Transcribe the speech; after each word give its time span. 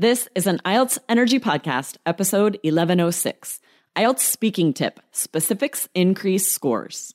This 0.00 0.30
is 0.34 0.46
an 0.46 0.62
IELTS 0.64 0.98
Energy 1.10 1.38
Podcast, 1.38 1.98
episode 2.06 2.58
1106. 2.64 3.60
IELTS 3.94 4.20
speaking 4.20 4.72
tip 4.72 4.98
specifics 5.12 5.90
increase 5.94 6.50
scores. 6.50 7.14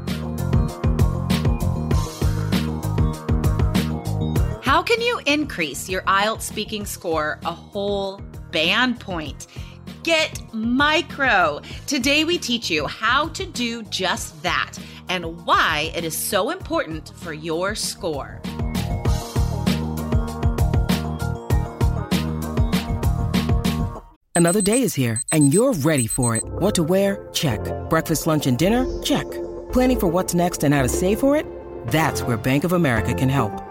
Can 4.91 4.99
you 4.99 5.21
increase 5.25 5.87
your 5.87 6.01
IELTS 6.01 6.41
speaking 6.41 6.85
score 6.85 7.39
a 7.45 7.53
whole 7.53 8.19
band 8.51 8.99
point? 8.99 9.47
Get 10.03 10.53
micro. 10.53 11.61
Today 11.87 12.25
we 12.25 12.37
teach 12.37 12.69
you 12.69 12.87
how 12.87 13.29
to 13.29 13.45
do 13.45 13.83
just 13.83 14.43
that 14.43 14.73
and 15.07 15.45
why 15.45 15.93
it 15.95 16.03
is 16.03 16.17
so 16.17 16.49
important 16.49 17.13
for 17.15 17.31
your 17.31 17.73
score. 17.73 18.41
Another 24.35 24.61
day 24.61 24.81
is 24.81 24.93
here 24.93 25.21
and 25.31 25.53
you're 25.53 25.71
ready 25.71 26.07
for 26.07 26.35
it. 26.35 26.43
What 26.43 26.75
to 26.75 26.83
wear? 26.83 27.29
Check. 27.31 27.61
Breakfast, 27.89 28.27
lunch, 28.27 28.45
and 28.45 28.57
dinner? 28.59 28.85
Check. 29.03 29.31
Planning 29.71 30.01
for 30.01 30.07
what's 30.07 30.33
next 30.33 30.65
and 30.65 30.73
how 30.73 30.81
to 30.81 30.89
save 30.89 31.21
for 31.21 31.37
it? 31.37 31.45
That's 31.87 32.23
where 32.23 32.35
Bank 32.35 32.65
of 32.65 32.73
America 32.73 33.13
can 33.13 33.29
help. 33.29 33.70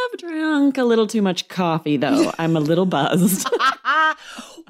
Have 0.11 0.19
drunk 0.19 0.77
a 0.77 0.83
little 0.83 1.07
too 1.07 1.21
much 1.21 1.47
coffee, 1.47 1.97
though. 1.97 2.31
I'm 2.39 2.55
a 2.55 2.59
little 2.59 2.85
buzzed. 2.85 3.47
now, 3.51 4.15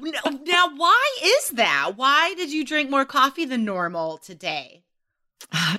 now, 0.00 0.76
why 0.76 1.16
is 1.22 1.50
that? 1.50 1.92
Why 1.96 2.34
did 2.34 2.52
you 2.52 2.64
drink 2.64 2.90
more 2.90 3.04
coffee 3.04 3.44
than 3.44 3.64
normal 3.64 4.18
today? 4.18 4.82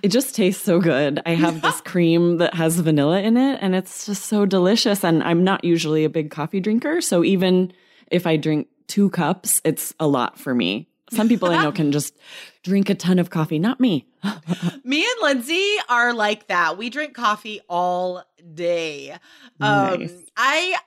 it 0.03 0.09
just 0.09 0.35
tastes 0.35 0.63
so 0.63 0.79
good. 0.79 1.21
I 1.25 1.35
have 1.35 1.61
this 1.61 1.81
cream 1.85 2.37
that 2.37 2.53
has 2.53 2.79
vanilla 2.79 3.21
in 3.21 3.37
it, 3.37 3.59
and 3.61 3.75
it's 3.75 4.05
just 4.05 4.25
so 4.25 4.45
delicious. 4.45 5.03
And 5.03 5.23
I'm 5.23 5.43
not 5.43 5.63
usually 5.63 6.03
a 6.03 6.09
big 6.09 6.31
coffee 6.31 6.59
drinker. 6.59 7.01
So 7.01 7.23
even 7.23 7.73
if 8.11 8.27
I 8.27 8.37
drink 8.37 8.67
two 8.87 9.09
cups, 9.09 9.61
it's 9.63 9.93
a 9.99 10.07
lot 10.07 10.39
for 10.39 10.53
me. 10.53 10.89
Some 11.15 11.29
people 11.29 11.49
I 11.49 11.63
know 11.63 11.71
can 11.71 11.91
just 11.91 12.17
drink 12.63 12.89
a 12.89 12.95
ton 12.95 13.19
of 13.19 13.29
coffee, 13.29 13.59
not 13.59 13.79
me. 13.79 14.07
Me 14.83 15.03
and 15.03 15.21
Lindsay 15.21 15.75
are 15.89 16.13
like 16.13 16.47
that. 16.47 16.77
We 16.77 16.89
drink 16.89 17.13
coffee 17.13 17.61
all 17.69 18.23
day. 18.53 19.11
Um, 19.59 19.99
Nice. 19.99 20.13
I 20.37 20.77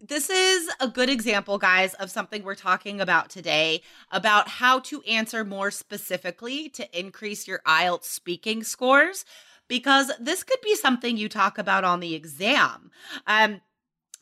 this 0.00 0.30
is 0.30 0.68
a 0.78 0.88
good 0.88 1.08
example, 1.08 1.58
guys, 1.58 1.94
of 1.94 2.10
something 2.10 2.42
we're 2.42 2.54
talking 2.54 3.00
about 3.00 3.30
today 3.30 3.82
about 4.10 4.46
how 4.46 4.78
to 4.80 5.02
answer 5.02 5.44
more 5.44 5.70
specifically 5.70 6.68
to 6.70 6.98
increase 6.98 7.48
your 7.48 7.60
IELTS 7.66 8.04
speaking 8.04 8.62
scores. 8.62 9.24
Because 9.68 10.12
this 10.20 10.44
could 10.44 10.60
be 10.62 10.76
something 10.76 11.16
you 11.16 11.28
talk 11.28 11.58
about 11.58 11.82
on 11.82 11.98
the 11.98 12.14
exam. 12.14 12.92
Um, 13.26 13.60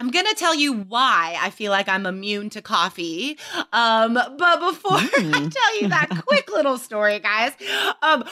I'm 0.00 0.10
going 0.10 0.26
to 0.26 0.34
tell 0.34 0.54
you 0.54 0.72
why 0.72 1.36
I 1.40 1.50
feel 1.50 1.70
like 1.70 1.88
I'm 1.88 2.04
immune 2.04 2.50
to 2.50 2.60
coffee. 2.62 3.38
Um, 3.72 4.14
but 4.14 4.60
before 4.60 4.92
I 5.32 5.40
Mm. 5.44 5.52
tell 5.52 5.80
you 5.80 5.88
that 5.88 6.10
quick 6.26 6.50
little 6.52 6.78
story, 6.78 7.18
guys, 7.20 7.52
um, 8.02 8.24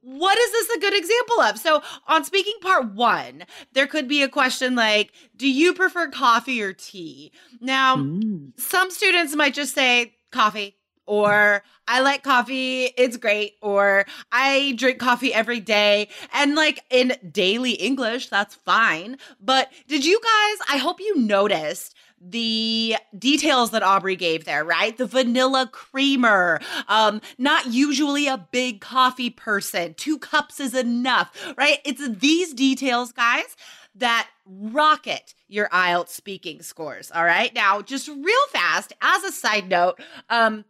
what 0.00 0.38
is 0.38 0.52
this 0.52 0.70
a 0.76 0.80
good 0.80 0.94
example 0.96 1.40
of? 1.42 1.58
So, 1.58 1.82
on 2.06 2.24
speaking 2.24 2.54
part 2.62 2.92
one, 2.94 3.44
there 3.72 3.86
could 3.86 4.08
be 4.08 4.22
a 4.22 4.28
question 4.28 4.74
like, 4.76 5.12
Do 5.36 5.50
you 5.50 5.74
prefer 5.74 6.08
coffee 6.08 6.62
or 6.62 6.72
tea? 6.72 7.32
Now, 7.60 7.96
Mm. 7.96 8.52
some 8.56 8.90
students 8.90 9.34
might 9.34 9.54
just 9.54 9.74
say 9.74 10.14
coffee 10.30 10.76
or 11.08 11.62
I 11.88 12.00
like 12.00 12.22
coffee, 12.22 12.84
it's 12.84 13.16
great, 13.16 13.54
or 13.62 14.04
I 14.30 14.74
drink 14.76 14.98
coffee 14.98 15.32
every 15.32 15.58
day. 15.58 16.08
And 16.34 16.54
like 16.54 16.84
in 16.90 17.14
daily 17.32 17.72
English, 17.72 18.28
that's 18.28 18.54
fine. 18.54 19.16
But 19.40 19.72
did 19.88 20.04
you 20.04 20.20
guys, 20.20 20.66
I 20.70 20.76
hope 20.76 21.00
you 21.00 21.16
noticed 21.16 21.96
the 22.20 22.96
details 23.16 23.70
that 23.70 23.82
Aubrey 23.82 24.16
gave 24.16 24.44
there, 24.44 24.64
right? 24.64 24.96
The 24.96 25.06
vanilla 25.06 25.68
creamer, 25.72 26.60
um, 26.88 27.20
not 27.38 27.72
usually 27.72 28.26
a 28.26 28.46
big 28.50 28.80
coffee 28.80 29.30
person. 29.30 29.94
Two 29.94 30.18
cups 30.18 30.60
is 30.60 30.74
enough, 30.74 31.32
right? 31.56 31.78
It's 31.84 32.06
these 32.06 32.52
details, 32.52 33.12
guys, 33.12 33.56
that 33.94 34.28
rocket 34.44 35.34
your 35.48 35.68
IELTS 35.68 36.10
speaking 36.10 36.60
scores. 36.60 37.10
All 37.14 37.24
right. 37.24 37.54
Now, 37.54 37.80
just 37.82 38.08
real 38.08 38.46
fast, 38.52 38.92
as 39.00 39.24
a 39.24 39.32
side 39.32 39.68
note, 39.68 40.00
um, 40.28 40.64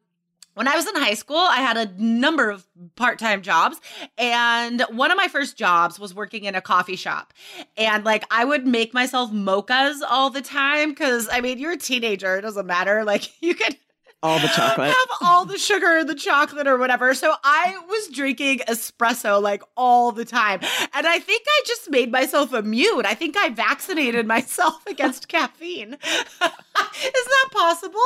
when 0.58 0.66
I 0.66 0.74
was 0.74 0.86
in 0.88 0.96
high 0.96 1.14
school, 1.14 1.36
I 1.38 1.58
had 1.58 1.76
a 1.76 1.86
number 2.02 2.50
of 2.50 2.66
part 2.96 3.18
time 3.20 3.42
jobs. 3.42 3.80
And 4.18 4.82
one 4.90 5.12
of 5.12 5.16
my 5.16 5.28
first 5.28 5.56
jobs 5.56 6.00
was 6.00 6.12
working 6.12 6.44
in 6.44 6.56
a 6.56 6.60
coffee 6.60 6.96
shop. 6.96 7.32
And 7.76 8.04
like 8.04 8.24
I 8.30 8.44
would 8.44 8.66
make 8.66 8.92
myself 8.92 9.30
mochas 9.30 10.00
all 10.08 10.30
the 10.30 10.42
time 10.42 10.90
because 10.90 11.28
I 11.30 11.40
mean, 11.40 11.58
you're 11.60 11.72
a 11.72 11.76
teenager, 11.76 12.36
it 12.38 12.42
doesn't 12.42 12.66
matter. 12.66 13.04
Like 13.08 13.30
you 13.40 13.54
could 13.54 13.76
All 14.22 14.40
the 14.40 14.48
chocolate. 14.48 14.88
have 14.88 15.08
all 15.20 15.44
the 15.44 15.56
sugar, 15.58 16.02
the 16.02 16.16
chocolate, 16.16 16.66
or 16.66 16.76
whatever. 16.76 17.14
So 17.14 17.32
I 17.44 17.78
was 17.88 18.08
drinking 18.08 18.58
espresso 18.68 19.40
like 19.40 19.62
all 19.76 20.10
the 20.10 20.24
time. 20.24 20.58
And 20.92 21.06
I 21.06 21.20
think 21.20 21.44
I 21.46 21.62
just 21.66 21.88
made 21.88 22.10
myself 22.10 22.52
immune. 22.52 23.06
I 23.06 23.14
think 23.14 23.36
I 23.36 23.50
vaccinated 23.50 24.26
myself 24.36 24.84
against 24.88 25.28
caffeine. 25.28 25.92
Is 26.02 26.28
that 26.40 27.48
possible? 27.52 28.00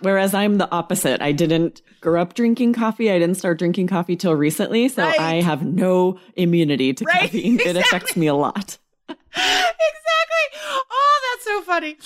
Whereas 0.00 0.34
I'm 0.34 0.58
the 0.58 0.70
opposite. 0.70 1.20
I 1.22 1.32
didn't 1.32 1.82
grow 2.00 2.20
up 2.22 2.34
drinking 2.34 2.72
coffee. 2.74 3.10
I 3.10 3.18
didn't 3.18 3.36
start 3.36 3.58
drinking 3.58 3.88
coffee 3.88 4.16
till 4.16 4.34
recently. 4.34 4.88
So 4.88 5.02
Right. 5.02 5.18
I 5.20 5.34
have 5.42 5.64
no 5.64 6.18
immunity 6.36 6.94
to 6.94 7.04
Right, 7.04 7.22
caffeine. 7.22 7.58
It 7.60 7.76
affects 7.76 8.16
me 8.16 8.26
a 8.26 8.34
lot. 8.34 8.78
exactly. 9.08 10.44
Oh, 10.90 11.17
that's 11.38 11.44
so 11.44 11.62
funny. 11.62 11.96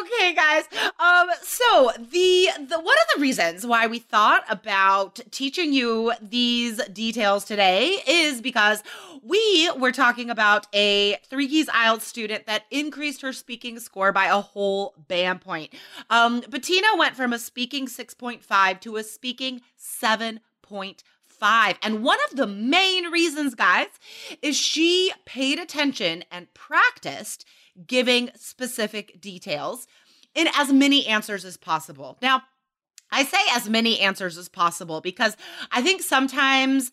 Okay, 0.00 0.34
guys. 0.34 0.64
Um, 0.98 1.28
so 1.42 1.92
the 1.98 2.48
the 2.58 2.78
one 2.80 2.96
of 2.96 3.06
the 3.14 3.20
reasons 3.20 3.66
why 3.66 3.86
we 3.86 3.98
thought 3.98 4.44
about 4.48 5.20
teaching 5.30 5.72
you 5.72 6.12
these 6.20 6.82
details 6.86 7.44
today 7.44 7.98
is 8.06 8.40
because 8.40 8.82
we 9.22 9.70
were 9.78 9.92
talking 9.92 10.30
about 10.30 10.66
a 10.74 11.16
three 11.28 11.48
keys 11.48 11.68
IELTS 11.68 12.02
student 12.02 12.46
that 12.46 12.64
increased 12.70 13.22
her 13.22 13.32
speaking 13.32 13.78
score 13.78 14.12
by 14.12 14.26
a 14.26 14.40
whole 14.40 14.94
band 15.08 15.40
point. 15.40 15.72
Um, 16.10 16.42
Bettina 16.48 16.88
went 16.96 17.16
from 17.16 17.32
a 17.32 17.38
speaking 17.38 17.86
6.5 17.86 18.80
to 18.80 18.96
a 18.96 19.04
speaking 19.04 19.60
7.5. 19.78 21.76
And 21.82 22.02
one 22.02 22.18
of 22.30 22.36
the 22.36 22.46
main 22.46 23.10
reasons, 23.10 23.54
guys, 23.54 23.88
is 24.42 24.56
she 24.56 25.12
paid 25.24 25.58
attention 25.58 26.24
and 26.30 26.52
practiced 26.54 27.44
giving 27.86 28.30
specific 28.36 29.20
details 29.20 29.86
in 30.34 30.48
as 30.56 30.72
many 30.72 31.06
answers 31.06 31.44
as 31.44 31.56
possible. 31.56 32.18
Now, 32.20 32.42
I 33.10 33.24
say 33.24 33.38
as 33.52 33.68
many 33.68 34.00
answers 34.00 34.36
as 34.36 34.48
possible 34.48 35.00
because 35.00 35.36
I 35.70 35.82
think 35.82 36.02
sometimes 36.02 36.90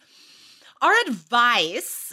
our 0.82 0.94
advice, 1.08 2.12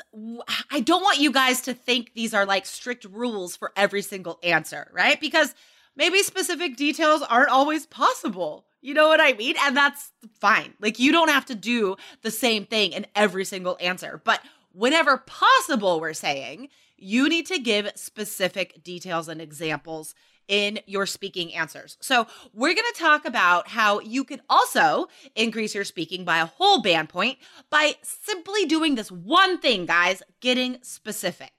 I 0.71 0.81
don't 0.81 1.03
want 1.03 1.21
you 1.21 1.33
guys 1.33 1.63
to 1.63 1.75
think 1.75 2.13
these 2.15 2.35
are 2.35 2.47
like 2.47 2.67
strict 2.67 3.05
rules 3.05 3.57
for 3.57 3.73
every 3.77 4.03
single 4.03 4.39
answer, 4.43 4.91
right? 4.93 5.21
Because 5.21 5.55
maybe 5.97 6.23
specific 6.23 6.77
details 6.77 7.23
aren't 7.23 7.51
always 7.51 7.87
possible. 7.87 8.67
You 8.81 8.95
know 8.95 9.09
what 9.09 9.21
I 9.21 9.33
mean? 9.33 9.57
And 9.63 9.77
that's 9.77 10.13
fine. 10.41 10.75
Like, 10.81 10.99
you 10.99 11.13
don't 11.13 11.31
have 11.31 11.47
to 11.47 11.55
do 11.55 11.97
the 12.23 12.31
same 12.31 12.65
thing 12.65 12.93
in 12.93 13.07
every 13.15 13.45
single 13.45 13.77
answer. 13.81 14.21
But 14.23 14.41
whenever 14.73 15.19
possible, 15.19 16.01
we're 16.01 16.15
saying 16.15 16.69
you 16.99 17.29
need 17.29 17.47
to 17.47 17.59
give 17.59 17.91
specific 17.95 18.83
details 18.83 19.29
and 19.29 19.41
examples 19.41 20.15
in 20.49 20.81
your 20.87 21.05
speaking 21.07 21.55
answers. 21.55 21.99
So, 22.01 22.27
we're 22.55 22.75
going 22.75 22.93
to 22.93 22.99
talk 22.99 23.27
about 23.27 23.69
how 23.69 24.01
you 24.01 24.25
could 24.25 24.41
also 24.49 25.07
increase 25.37 25.75
your 25.75 25.85
speaking 25.85 26.25
by 26.25 26.39
a 26.39 26.47
whole 26.47 26.81
band 26.81 27.11
point 27.11 27.39
by 27.71 27.97
simply 28.03 28.65
doing 28.65 28.95
this 28.95 29.13
one 29.13 29.59
thing, 29.59 29.85
guys, 29.85 30.23
getting 30.41 30.79
specific. 30.83 31.53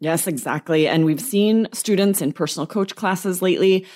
Yes, 0.00 0.26
exactly. 0.26 0.86
And 0.86 1.04
we've 1.04 1.20
seen 1.20 1.66
students 1.72 2.20
in 2.20 2.32
personal 2.32 2.66
coach 2.66 2.94
classes 2.94 3.40
lately 3.40 3.86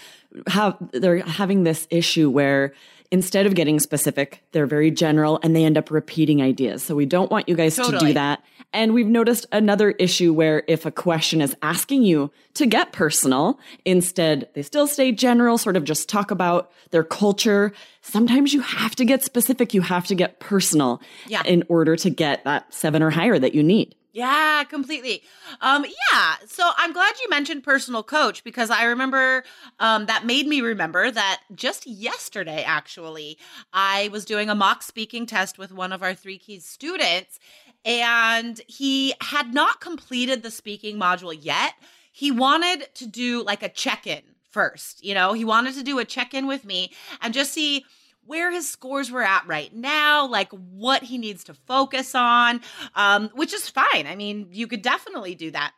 have 0.46 0.76
they're 0.92 1.20
having 1.20 1.64
this 1.64 1.86
issue 1.90 2.30
where 2.30 2.72
instead 3.10 3.46
of 3.46 3.54
getting 3.54 3.80
specific, 3.80 4.42
they're 4.52 4.66
very 4.66 4.90
general 4.90 5.40
and 5.42 5.56
they 5.56 5.64
end 5.64 5.78
up 5.78 5.90
repeating 5.90 6.42
ideas. 6.42 6.82
So 6.82 6.94
we 6.94 7.06
don't 7.06 7.30
want 7.30 7.48
you 7.48 7.54
guys 7.54 7.76
totally. 7.76 7.98
to 7.98 8.06
do 8.06 8.12
that. 8.14 8.42
And 8.72 8.92
we've 8.92 9.06
noticed 9.06 9.46
another 9.50 9.92
issue 9.92 10.34
where 10.34 10.62
if 10.68 10.84
a 10.84 10.90
question 10.90 11.40
is 11.40 11.56
asking 11.62 12.02
you 12.02 12.30
to 12.54 12.66
get 12.66 12.92
personal, 12.92 13.58
instead 13.86 14.48
they 14.52 14.60
still 14.60 14.86
stay 14.86 15.10
general, 15.10 15.56
sort 15.56 15.76
of 15.76 15.84
just 15.84 16.08
talk 16.08 16.30
about 16.30 16.70
their 16.90 17.04
culture. 17.04 17.72
Sometimes 18.02 18.52
you 18.52 18.60
have 18.60 18.94
to 18.96 19.06
get 19.06 19.24
specific. 19.24 19.72
You 19.72 19.80
have 19.80 20.06
to 20.08 20.14
get 20.14 20.38
personal 20.38 21.00
yeah. 21.26 21.42
in 21.44 21.64
order 21.68 21.96
to 21.96 22.10
get 22.10 22.44
that 22.44 22.72
seven 22.74 23.02
or 23.02 23.08
higher 23.10 23.38
that 23.38 23.54
you 23.54 23.62
need. 23.62 23.94
Yeah, 24.18 24.64
completely. 24.64 25.22
Um, 25.60 25.84
yeah. 25.84 26.34
So 26.48 26.68
I'm 26.76 26.92
glad 26.92 27.14
you 27.22 27.30
mentioned 27.30 27.62
personal 27.62 28.02
coach 28.02 28.42
because 28.42 28.68
I 28.68 28.82
remember 28.82 29.44
um, 29.78 30.06
that 30.06 30.26
made 30.26 30.48
me 30.48 30.60
remember 30.60 31.08
that 31.08 31.42
just 31.54 31.86
yesterday, 31.86 32.64
actually, 32.66 33.38
I 33.72 34.08
was 34.10 34.24
doing 34.24 34.50
a 34.50 34.56
mock 34.56 34.82
speaking 34.82 35.24
test 35.24 35.56
with 35.56 35.70
one 35.70 35.92
of 35.92 36.02
our 36.02 36.14
three 36.14 36.36
keys 36.36 36.64
students, 36.64 37.38
and 37.84 38.60
he 38.66 39.14
had 39.20 39.54
not 39.54 39.80
completed 39.80 40.42
the 40.42 40.50
speaking 40.50 40.96
module 40.98 41.36
yet. 41.40 41.74
He 42.10 42.32
wanted 42.32 42.92
to 42.96 43.06
do 43.06 43.44
like 43.44 43.62
a 43.62 43.68
check 43.68 44.04
in 44.04 44.22
first. 44.50 45.04
You 45.04 45.14
know, 45.14 45.32
he 45.32 45.44
wanted 45.44 45.74
to 45.74 45.84
do 45.84 46.00
a 46.00 46.04
check 46.04 46.34
in 46.34 46.48
with 46.48 46.64
me 46.64 46.92
and 47.22 47.32
just 47.32 47.52
see 47.52 47.84
where 48.28 48.52
his 48.52 48.68
scores 48.68 49.10
were 49.10 49.22
at 49.22 49.46
right 49.46 49.74
now, 49.74 50.26
like 50.26 50.52
what 50.52 51.02
he 51.02 51.16
needs 51.16 51.44
to 51.44 51.54
focus 51.54 52.14
on, 52.14 52.60
um, 52.94 53.30
which 53.34 53.54
is 53.54 53.70
fine. 53.70 54.06
I 54.06 54.14
mean, 54.16 54.48
you 54.52 54.66
could 54.66 54.82
definitely 54.82 55.34
do 55.34 55.50
that. 55.50 55.72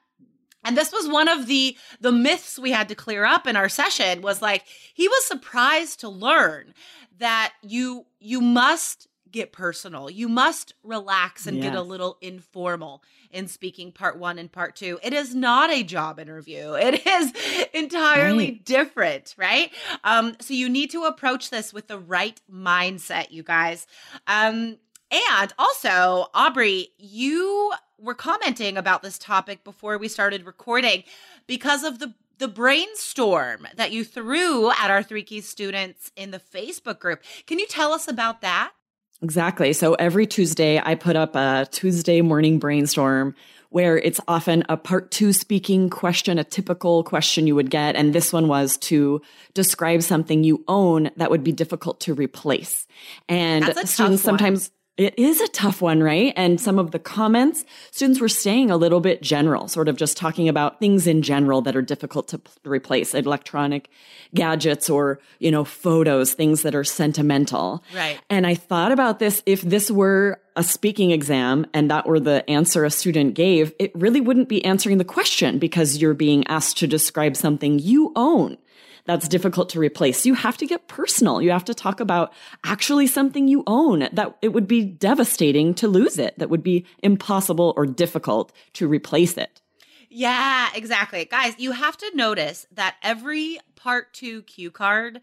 And 0.64 0.76
this 0.76 0.92
was 0.92 1.08
one 1.08 1.28
of 1.28 1.46
the 1.46 1.76
the 2.00 2.12
myths 2.12 2.58
we 2.58 2.72
had 2.72 2.88
to 2.88 2.94
clear 2.94 3.24
up 3.24 3.46
in 3.46 3.56
our 3.56 3.68
session 3.68 4.20
was 4.20 4.42
like 4.42 4.64
he 4.92 5.08
was 5.08 5.24
surprised 5.24 6.00
to 6.00 6.08
learn 6.08 6.74
that 7.18 7.52
you 7.62 8.04
you 8.18 8.40
must 8.40 9.06
get 9.32 9.52
personal. 9.52 10.10
You 10.10 10.28
must 10.28 10.74
relax 10.82 11.46
and 11.46 11.58
yes. 11.58 11.66
get 11.66 11.74
a 11.74 11.82
little 11.82 12.18
informal 12.20 13.02
in 13.30 13.48
speaking 13.48 13.92
part 13.92 14.18
one 14.18 14.38
and 14.38 14.50
part 14.50 14.76
two. 14.76 14.98
It 15.02 15.12
is 15.12 15.34
not 15.34 15.70
a 15.70 15.82
job 15.82 16.18
interview. 16.18 16.74
It 16.90 17.06
is 17.06 17.32
entirely 17.72 18.46
right. 18.46 18.64
different, 18.64 19.34
right? 19.36 19.70
Um, 20.02 20.34
so 20.40 20.54
you 20.54 20.68
need 20.68 20.90
to 20.90 21.04
approach 21.04 21.50
this 21.50 21.72
with 21.72 21.86
the 21.86 21.98
right 21.98 22.40
mindset, 22.52 23.30
you 23.30 23.42
guys. 23.42 23.86
Um, 24.26 24.78
and 25.10 25.52
also, 25.58 26.26
Aubrey, 26.34 26.88
you 26.98 27.72
were 27.98 28.14
commenting 28.14 28.76
about 28.76 29.02
this 29.02 29.18
topic 29.18 29.62
before 29.62 29.98
we 29.98 30.08
started 30.08 30.46
recording 30.46 31.04
because 31.46 31.84
of 31.84 31.98
the 31.98 32.14
the 32.38 32.48
brainstorm 32.48 33.68
that 33.76 33.92
you 33.92 34.02
threw 34.02 34.70
at 34.70 34.90
our 34.90 35.02
three 35.02 35.22
keys 35.22 35.46
students 35.46 36.10
in 36.16 36.30
the 36.30 36.40
Facebook 36.40 36.98
group. 36.98 37.22
Can 37.46 37.58
you 37.58 37.66
tell 37.66 37.92
us 37.92 38.08
about 38.08 38.40
that? 38.40 38.72
Exactly. 39.22 39.72
So 39.72 39.94
every 39.94 40.26
Tuesday, 40.26 40.80
I 40.82 40.94
put 40.94 41.16
up 41.16 41.36
a 41.36 41.66
Tuesday 41.70 42.22
morning 42.22 42.58
brainstorm 42.58 43.34
where 43.68 43.96
it's 43.96 44.18
often 44.26 44.64
a 44.68 44.76
part 44.76 45.10
two 45.10 45.32
speaking 45.32 45.90
question, 45.90 46.38
a 46.38 46.44
typical 46.44 47.04
question 47.04 47.46
you 47.46 47.54
would 47.54 47.70
get. 47.70 47.96
And 47.96 48.12
this 48.12 48.32
one 48.32 48.48
was 48.48 48.76
to 48.78 49.22
describe 49.54 50.02
something 50.02 50.42
you 50.42 50.64
own 50.66 51.10
that 51.16 51.30
would 51.30 51.44
be 51.44 51.52
difficult 51.52 52.00
to 52.00 52.14
replace. 52.14 52.86
And 53.28 53.64
students 53.86 54.22
sometimes 54.22 54.70
it 54.96 55.18
is 55.18 55.40
a 55.40 55.48
tough 55.48 55.80
one, 55.80 56.02
right? 56.02 56.32
And 56.36 56.60
some 56.60 56.78
of 56.78 56.90
the 56.90 56.98
comments, 56.98 57.64
students 57.90 58.20
were 58.20 58.28
staying 58.28 58.70
a 58.70 58.76
little 58.76 59.00
bit 59.00 59.22
general, 59.22 59.66
sort 59.66 59.88
of 59.88 59.96
just 59.96 60.16
talking 60.16 60.48
about 60.48 60.78
things 60.78 61.06
in 61.06 61.22
general 61.22 61.62
that 61.62 61.74
are 61.74 61.82
difficult 61.82 62.28
to 62.28 62.40
replace, 62.64 63.14
electronic 63.14 63.88
gadgets 64.34 64.90
or, 64.90 65.18
you 65.38 65.50
know, 65.50 65.64
photos, 65.64 66.34
things 66.34 66.62
that 66.62 66.74
are 66.74 66.84
sentimental. 66.84 67.82
Right. 67.94 68.20
And 68.28 68.46
I 68.46 68.54
thought 68.54 68.92
about 68.92 69.18
this 69.20 69.42
if 69.46 69.62
this 69.62 69.90
were 69.90 70.40
a 70.54 70.62
speaking 70.62 71.12
exam 71.12 71.66
and 71.72 71.90
that 71.90 72.06
were 72.06 72.20
the 72.20 72.48
answer 72.50 72.84
a 72.84 72.90
student 72.90 73.34
gave, 73.34 73.72
it 73.78 73.92
really 73.94 74.20
wouldn't 74.20 74.48
be 74.50 74.62
answering 74.64 74.98
the 74.98 75.04
question 75.04 75.58
because 75.58 75.98
you're 75.98 76.12
being 76.12 76.46
asked 76.48 76.76
to 76.78 76.86
describe 76.86 77.36
something 77.36 77.78
you 77.78 78.12
own 78.16 78.58
that's 79.04 79.28
difficult 79.28 79.68
to 79.70 79.78
replace. 79.78 80.26
You 80.26 80.34
have 80.34 80.56
to 80.58 80.66
get 80.66 80.88
personal. 80.88 81.42
You 81.42 81.50
have 81.50 81.64
to 81.66 81.74
talk 81.74 82.00
about 82.00 82.32
actually 82.64 83.06
something 83.06 83.48
you 83.48 83.62
own 83.66 84.08
that 84.12 84.36
it 84.42 84.48
would 84.52 84.66
be 84.66 84.84
devastating 84.84 85.74
to 85.74 85.88
lose 85.88 86.18
it, 86.18 86.38
that 86.38 86.50
would 86.50 86.62
be 86.62 86.86
impossible 87.02 87.74
or 87.76 87.86
difficult 87.86 88.52
to 88.74 88.88
replace 88.88 89.36
it. 89.36 89.60
Yeah, 90.08 90.68
exactly. 90.74 91.24
Guys, 91.24 91.54
you 91.58 91.72
have 91.72 91.96
to 91.96 92.10
notice 92.14 92.66
that 92.72 92.96
every 93.02 93.58
part 93.76 94.12
two 94.12 94.42
cue 94.42 94.70
card 94.70 95.20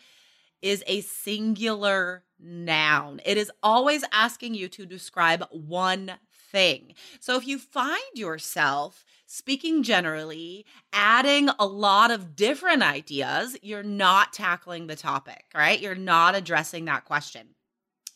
is 0.62 0.84
a 0.88 1.02
singular 1.02 2.24
noun. 2.40 3.20
It 3.26 3.38
is 3.38 3.52
always 3.62 4.04
asking 4.12 4.56
you 4.56 4.68
to 4.70 4.86
describe 4.86 5.46
one 5.52 6.14
thing. 6.52 6.94
So 7.20 7.36
if 7.38 7.48
you 7.48 7.60
find 7.60 8.02
yourself 8.14 9.06
speaking 9.28 9.84
generally, 9.84 10.66
adding 10.94 11.50
a 11.60 11.66
lot 11.66 12.12
of 12.12 12.36
different 12.36 12.82
ideas, 12.82 13.58
you're 13.62 13.84
not 13.84 14.34
tackling 14.34 14.88
the 14.88 14.96
topic, 14.96 15.46
right? 15.54 15.80
You're 15.80 15.96
not 15.96 16.36
addressing 16.36 16.86
that 16.86 17.06
question. 17.06 17.50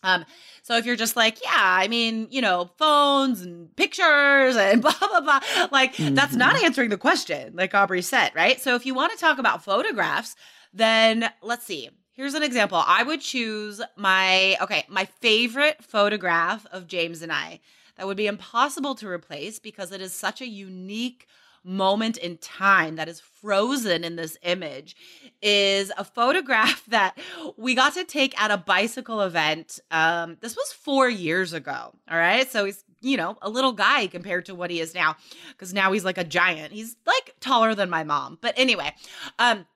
Um, 0.04 0.26
so 0.64 0.78
if 0.78 0.86
you're 0.86 0.96
just 0.96 1.16
like, 1.16 1.44
yeah, 1.44 1.52
I 1.54 1.88
mean, 1.88 2.28
you 2.32 2.42
know, 2.42 2.72
phones 2.78 3.42
and 3.42 3.76
pictures 3.76 4.56
and 4.56 4.82
blah 4.82 4.94
blah 5.00 5.22
blah, 5.22 5.42
like 5.72 5.96
mm-hmm. 5.96 6.16
that's 6.16 6.36
not 6.36 6.56
mm-hmm. 6.56 6.66
answering 6.66 6.90
the 6.90 6.98
question, 6.98 7.54
like 7.56 7.76
Aubrey 7.76 8.02
said, 8.02 8.32
right? 8.34 8.60
So 8.60 8.76
if 8.76 8.86
you 8.86 8.96
want 8.96 9.12
to 9.12 9.18
talk 9.18 9.38
about 9.38 9.64
photographs, 9.64 10.36
then 10.74 11.30
let's 11.42 11.66
see. 11.66 11.90
Here's 12.14 12.34
an 12.34 12.44
example. 12.44 12.84
I 12.86 13.04
would 13.04 13.22
choose 13.22 13.82
my 13.96 14.58
okay, 14.62 14.86
my 14.90 15.06
favorite 15.22 15.84
photograph 15.84 16.66
of 16.72 16.88
James 16.88 17.22
and 17.22 17.32
I 17.32 17.60
that 18.02 18.08
would 18.08 18.18
be 18.18 18.26
impossible 18.26 18.96
to 18.96 19.08
replace 19.08 19.60
because 19.60 19.92
it 19.92 20.02
is 20.02 20.12
such 20.12 20.42
a 20.42 20.48
unique 20.48 21.28
moment 21.64 22.18
in 22.18 22.36
time 22.38 22.96
that 22.96 23.08
is 23.08 23.20
frozen 23.20 24.04
in 24.04 24.16
this 24.16 24.40
image 24.42 24.96
is 25.40 25.92
a 26.00 26.04
photograph 26.04 26.84
that 26.88 27.16
we 27.58 27.76
got 27.76 27.94
to 27.94 28.04
take 28.04 28.42
at 28.42 28.50
a 28.50 28.58
bicycle 28.58 29.22
event. 29.22 29.80
Um, 29.92 30.38
this 30.42 30.56
was 30.56 30.74
four 30.74 31.10
years 31.10 31.54
ago. 31.54 31.94
All 32.10 32.18
right. 32.18 32.52
So 32.52 32.66
he's, 32.66 32.84
you 33.02 33.18
know, 33.18 33.38
a 33.40 33.52
little 33.52 33.74
guy 33.74 34.08
compared 34.08 34.48
to 34.48 34.56
what 34.56 34.72
he 34.72 34.80
is 34.80 34.96
now 34.96 35.16
because 35.50 35.72
now 35.72 35.92
he's 35.92 36.04
like 36.04 36.18
a 36.18 36.24
giant. 36.24 36.74
He's 36.74 36.96
like 37.06 37.36
taller 37.40 37.76
than 37.76 37.92
my 37.92 38.04
mom. 38.04 38.40
But 38.42 38.56
anyway, 38.58 38.96
um, 39.38 39.68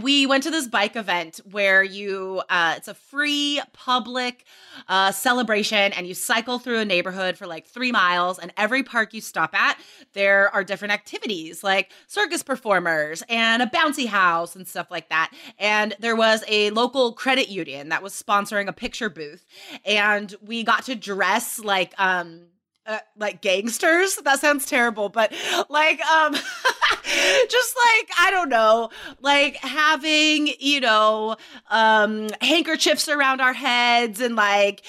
we 0.00 0.26
went 0.26 0.44
to 0.44 0.50
this 0.50 0.68
bike 0.68 0.96
event 0.96 1.40
where 1.50 1.82
you 1.82 2.42
uh, 2.48 2.74
it's 2.76 2.88
a 2.88 2.94
free 2.94 3.60
public 3.72 4.44
uh, 4.88 5.10
celebration 5.10 5.92
and 5.92 6.06
you 6.06 6.14
cycle 6.14 6.58
through 6.58 6.78
a 6.78 6.84
neighborhood 6.84 7.36
for 7.36 7.46
like 7.46 7.66
three 7.66 7.90
miles 7.90 8.38
and 8.38 8.52
every 8.56 8.82
park 8.82 9.12
you 9.12 9.20
stop 9.20 9.54
at 9.54 9.78
there 10.12 10.54
are 10.54 10.62
different 10.62 10.92
activities 10.92 11.64
like 11.64 11.90
circus 12.06 12.42
performers 12.42 13.22
and 13.28 13.62
a 13.62 13.66
bouncy 13.66 14.06
house 14.06 14.54
and 14.54 14.66
stuff 14.68 14.90
like 14.90 15.08
that. 15.08 15.32
And 15.58 15.94
there 15.98 16.16
was 16.16 16.44
a 16.48 16.70
local 16.70 17.12
credit 17.12 17.48
union 17.48 17.88
that 17.88 18.02
was 18.02 18.12
sponsoring 18.12 18.68
a 18.68 18.72
picture 18.72 19.10
booth 19.10 19.44
and 19.84 20.34
we 20.42 20.62
got 20.62 20.84
to 20.84 20.94
dress 20.94 21.58
like 21.58 21.92
um 21.98 22.42
uh, 22.86 22.98
like 23.16 23.40
gangsters? 23.40 24.16
That 24.16 24.40
sounds 24.40 24.66
terrible 24.66 25.08
but 25.08 25.32
like 25.68 26.04
um 26.06 26.34
just 27.48 27.76
like 27.76 28.08
i 28.18 28.28
don't 28.30 28.48
know 28.48 28.90
like 29.20 29.56
having 29.56 30.48
you 30.58 30.80
know 30.80 31.36
um 31.70 32.28
handkerchiefs 32.40 33.08
around 33.08 33.40
our 33.40 33.52
heads 33.52 34.20
and 34.20 34.36
like 34.36 34.82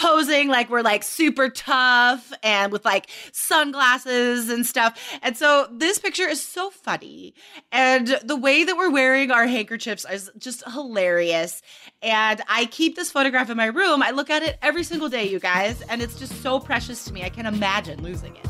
posing 0.00 0.48
like 0.48 0.70
we're 0.70 0.80
like 0.82 1.02
super 1.02 1.50
tough 1.50 2.32
and 2.42 2.72
with 2.72 2.84
like 2.84 3.10
sunglasses 3.32 4.48
and 4.48 4.64
stuff. 4.64 4.98
And 5.22 5.36
so 5.36 5.68
this 5.70 5.98
picture 5.98 6.26
is 6.26 6.40
so 6.40 6.70
funny. 6.70 7.34
And 7.70 8.18
the 8.24 8.36
way 8.36 8.64
that 8.64 8.76
we're 8.76 8.90
wearing 8.90 9.30
our 9.30 9.46
handkerchiefs 9.46 10.06
is 10.10 10.30
just 10.38 10.62
hilarious. 10.66 11.60
And 12.02 12.40
I 12.48 12.64
keep 12.66 12.96
this 12.96 13.10
photograph 13.12 13.50
in 13.50 13.56
my 13.56 13.66
room. 13.66 14.02
I 14.02 14.10
look 14.10 14.30
at 14.30 14.42
it 14.42 14.58
every 14.62 14.84
single 14.84 15.10
day, 15.10 15.28
you 15.28 15.38
guys, 15.38 15.82
and 15.82 16.00
it's 16.00 16.18
just 16.18 16.40
so 16.42 16.58
precious 16.58 17.04
to 17.04 17.12
me. 17.12 17.22
I 17.22 17.28
can't 17.28 17.48
imagine 17.48 18.02
losing 18.02 18.34
it. 18.36 18.49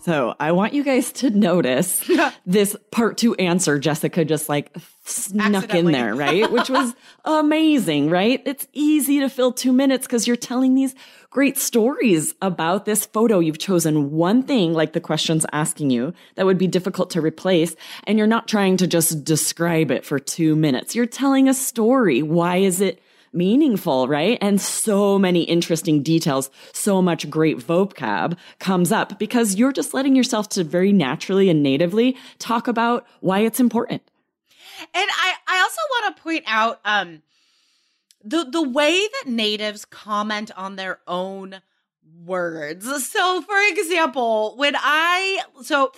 So 0.00 0.34
I 0.38 0.52
want 0.52 0.74
you 0.74 0.84
guys 0.84 1.12
to 1.12 1.30
notice 1.30 2.04
this 2.46 2.76
part 2.90 3.16
two 3.16 3.34
answer 3.36 3.78
Jessica 3.78 4.22
just 4.24 4.50
like 4.50 4.76
snuck 5.04 5.74
in 5.74 5.86
there, 5.86 6.14
right? 6.16 6.50
Which 6.50 6.68
was 6.68 6.94
amazing, 7.24 8.10
right? 8.10 8.42
It's 8.44 8.66
easy 8.74 9.20
to 9.20 9.30
fill 9.30 9.52
two 9.52 9.72
minutes 9.72 10.06
because 10.06 10.26
you're 10.26 10.36
telling 10.36 10.74
these 10.74 10.94
great 11.30 11.56
stories 11.56 12.34
about 12.42 12.84
this 12.84 13.06
photo. 13.06 13.38
You've 13.38 13.58
chosen 13.58 14.10
one 14.10 14.42
thing, 14.42 14.74
like 14.74 14.92
the 14.92 15.00
question's 15.00 15.46
asking 15.52 15.88
you, 15.88 16.12
that 16.34 16.44
would 16.44 16.58
be 16.58 16.66
difficult 16.66 17.08
to 17.10 17.22
replace. 17.22 17.74
And 18.06 18.18
you're 18.18 18.26
not 18.26 18.46
trying 18.46 18.76
to 18.78 18.86
just 18.86 19.24
describe 19.24 19.90
it 19.90 20.04
for 20.04 20.18
two 20.18 20.54
minutes. 20.54 20.94
You're 20.94 21.06
telling 21.06 21.48
a 21.48 21.54
story. 21.54 22.22
Why 22.22 22.58
is 22.58 22.82
it 22.82 23.00
meaningful, 23.34 24.08
right? 24.08 24.38
And 24.40 24.60
so 24.60 25.18
many 25.18 25.42
interesting 25.42 26.02
details, 26.02 26.50
so 26.72 27.02
much 27.02 27.28
great 27.28 27.58
vocab 27.58 28.36
comes 28.58 28.92
up 28.92 29.18
because 29.18 29.54
you're 29.54 29.72
just 29.72 29.94
letting 29.94 30.16
yourself 30.16 30.48
to 30.50 30.64
very 30.64 30.92
naturally 30.92 31.48
and 31.48 31.62
natively 31.62 32.16
talk 32.38 32.68
about 32.68 33.06
why 33.20 33.40
it's 33.40 33.60
important. 33.60 34.02
And 34.92 35.08
I, 35.10 35.32
I 35.46 35.60
also 35.60 35.80
want 35.90 36.16
to 36.16 36.22
point 36.22 36.44
out 36.46 36.80
um, 36.84 37.22
the 38.22 38.44
the 38.44 38.62
way 38.62 38.92
that 38.92 39.30
natives 39.30 39.84
comment 39.84 40.50
on 40.56 40.76
their 40.76 41.00
own 41.06 41.60
words. 42.24 42.86
So, 43.06 43.42
for 43.42 43.60
example, 43.68 44.54
when 44.56 44.74
I 44.76 45.40
so 45.62 45.92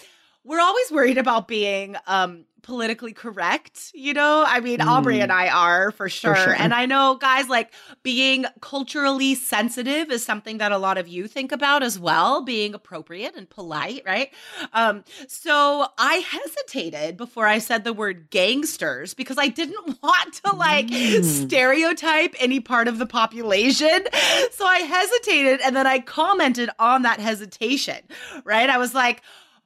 we're 0.45 0.61
always 0.61 0.91
worried 0.91 1.19
about 1.19 1.49
being 1.49 1.97
um 2.07 2.45
politically 2.67 3.13
correct, 3.13 3.93
you 3.95 4.13
know? 4.13 4.45
I 4.45 4.59
mean, 4.59 4.81
mm. 4.81 4.87
Aubrey 4.87 5.21
and 5.21 5.31
I 5.31 5.49
are 5.49 5.93
for 5.93 6.09
sure. 6.09 6.35
for 6.35 6.41
sure. 6.41 6.53
And 6.53 6.75
I 6.75 6.85
know 6.85 7.15
guys 7.15 7.49
like 7.49 7.73
being 8.03 8.45
culturally 8.61 9.37
sensitive 9.37 10.11
is 10.11 10.25
something 10.25 10.59
that 10.59 10.73
a 10.73 10.79
lot 10.79 10.99
of 10.99 11.07
you 11.07 11.29
think 11.29 11.53
about 11.53 11.85
as 11.85 11.97
well, 11.97 12.43
being 12.43 12.75
appropriate 12.75 13.37
and 13.37 13.49
polite, 13.49 14.03
right? 14.05 14.33
Um 14.73 15.05
so 15.29 15.87
I 15.97 16.15
hesitated 16.17 17.17
before 17.17 17.47
I 17.47 17.59
said 17.59 17.85
the 17.85 17.93
word 17.93 18.31
gangsters 18.31 19.15
because 19.15 19.39
I 19.39 19.47
didn't 19.47 19.99
want 20.03 20.35
to 20.45 20.57
like 20.57 20.89
mm. 20.89 21.25
stereotype 21.25 22.35
any 22.41 22.59
part 22.59 22.89
of 22.89 22.99
the 22.99 23.07
population. 23.07 24.07
So 24.51 24.67
I 24.67 24.79
hesitated 24.79 25.61
and 25.61 25.77
then 25.77 25.87
I 25.87 26.01
commented 26.01 26.71
on 26.81 27.03
that 27.03 27.21
hesitation, 27.21 27.99
right? 28.45 28.69
I 28.69 28.79
was 28.79 28.93
like, 28.93 29.23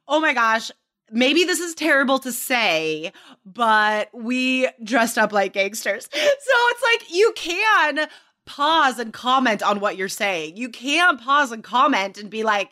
oh 0.07 0.19
my 0.19 0.33
gosh, 0.33 0.69
maybe 1.11 1.43
this 1.43 1.59
is 1.59 1.75
terrible 1.75 2.19
to 2.19 2.31
say, 2.31 3.11
but 3.45 4.09
we 4.13 4.69
dressed 4.83 5.17
up 5.17 5.31
like 5.31 5.53
gangsters. 5.53 6.09
So 6.43 6.57
it's 6.69 6.83
like 6.83 7.15
you 7.15 7.33
can 7.35 8.07
pause 8.45 8.99
and 8.99 9.13
comment 9.13 9.61
on 9.63 9.79
what 9.79 9.95
you're 9.95 10.09
saying. 10.09 10.57
You 10.57 10.69
can 10.69 11.17
pause 11.17 11.51
and 11.51 11.63
comment 11.63 12.17
and 12.17 12.29
be 12.29 12.43
like, 12.43 12.71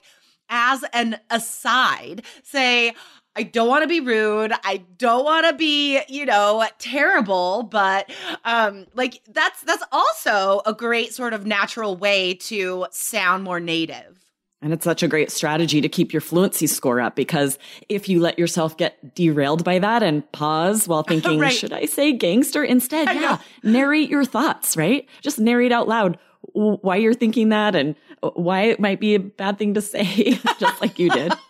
as 0.50 0.84
an 0.94 1.20
aside, 1.30 2.24
say, 2.44 2.94
I 3.36 3.44
don't 3.44 3.70
want 3.70 3.84
to 3.84 3.88
be 3.88 4.00
rude. 4.00 4.52
I 4.64 4.84
don't 4.98 5.24
want 5.24 5.46
to 5.48 5.54
be, 5.54 6.02
you 6.10 6.26
know, 6.26 6.66
terrible, 6.80 7.64
but 7.64 8.10
um 8.44 8.88
like 8.96 9.22
that's 9.30 9.62
that's 9.62 9.84
also 9.92 10.62
a 10.66 10.74
great 10.74 11.14
sort 11.14 11.34
of 11.34 11.46
natural 11.46 11.96
way 11.96 12.34
to 12.34 12.88
sound 12.92 13.44
more 13.44 13.60
native. 13.60 14.29
And 14.62 14.74
it's 14.74 14.84
such 14.84 15.04
a 15.04 15.08
great 15.08 15.32
strategy 15.32 15.80
to 15.80 15.88
keep 15.88 16.12
your 16.12 16.22
fluency 16.22 16.68
score 16.68 17.00
up 17.00 17.16
because 17.16 17.58
if 17.88 18.10
you 18.10 18.20
let 18.20 18.38
yourself 18.38 18.76
get 18.76 19.16
derailed 19.16 19.64
by 19.64 19.80
that 19.80 20.04
and 20.04 20.30
pause 20.34 20.88
while 20.88 21.04
thinking, 21.08 21.40
right. 21.40 21.54
should 21.54 21.72
I 21.72 21.86
say 21.86 22.12
gangster 22.12 22.64
instead? 22.64 23.08
I 23.08 23.14
yeah. 23.14 23.40
Know. 23.64 23.72
Narrate 23.72 24.10
your 24.10 24.26
thoughts, 24.26 24.76
right? 24.76 25.08
Just 25.22 25.40
narrate 25.40 25.72
out 25.72 25.88
loud 25.88 26.18
why 26.54 26.98
you're 26.98 27.14
thinking 27.14 27.50
that 27.50 27.76
and 27.76 27.96
why 28.22 28.64
it 28.64 28.80
might 28.80 29.00
be 29.00 29.16
a 29.16 29.20
bad 29.20 29.58
thing 29.58 29.76
to 29.76 29.82
say, 29.82 30.34
just 30.60 30.82
like 30.82 31.00
you 31.00 31.10
did. 31.10 31.34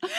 Like, 0.00 0.12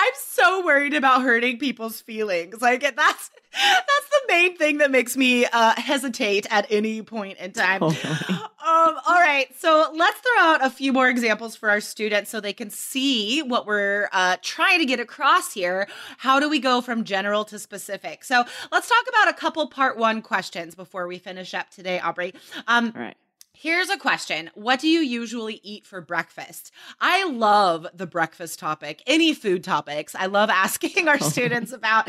I'm 0.00 0.12
so 0.16 0.64
worried 0.64 0.94
about 0.94 1.22
hurting 1.22 1.58
people's 1.58 2.00
feelings. 2.00 2.62
Like 2.62 2.82
that's 2.82 2.94
that's 2.94 4.08
the 4.10 4.20
main 4.28 4.56
thing 4.56 4.78
that 4.78 4.92
makes 4.92 5.16
me 5.16 5.44
uh, 5.46 5.74
hesitate 5.76 6.46
at 6.50 6.66
any 6.70 7.02
point 7.02 7.38
in 7.38 7.50
time. 7.52 7.80
Totally. 7.80 8.38
Um, 8.68 8.98
all 9.06 9.18
right, 9.18 9.46
so 9.58 9.90
let's 9.94 10.20
throw 10.20 10.42
out 10.44 10.64
a 10.64 10.68
few 10.68 10.92
more 10.92 11.08
examples 11.08 11.56
for 11.56 11.70
our 11.70 11.80
students 11.80 12.30
so 12.30 12.38
they 12.38 12.52
can 12.52 12.68
see 12.68 13.40
what 13.40 13.66
we're 13.66 14.10
uh, 14.12 14.36
trying 14.42 14.80
to 14.80 14.84
get 14.84 15.00
across 15.00 15.54
here. 15.54 15.88
How 16.18 16.38
do 16.38 16.50
we 16.50 16.58
go 16.58 16.82
from 16.82 17.04
general 17.04 17.44
to 17.46 17.58
specific? 17.58 18.24
So 18.24 18.44
let's 18.70 18.88
talk 18.88 19.04
about 19.08 19.28
a 19.30 19.32
couple 19.32 19.66
part 19.68 19.96
one 19.96 20.20
questions 20.20 20.74
before 20.74 21.06
we 21.06 21.18
finish 21.18 21.54
up 21.54 21.70
today, 21.70 21.98
Aubrey. 21.98 22.34
Um, 22.66 22.92
all 22.94 23.02
right. 23.02 23.16
Here's 23.60 23.90
a 23.90 23.98
question. 23.98 24.52
What 24.54 24.78
do 24.78 24.86
you 24.86 25.00
usually 25.00 25.58
eat 25.64 25.84
for 25.84 26.00
breakfast? 26.00 26.70
I 27.00 27.28
love 27.28 27.88
the 27.92 28.06
breakfast 28.06 28.60
topic, 28.60 29.02
any 29.04 29.34
food 29.34 29.64
topics. 29.64 30.14
I 30.14 30.26
love 30.26 30.48
asking 30.48 31.08
our 31.08 31.18
students 31.18 31.72
about. 31.72 32.08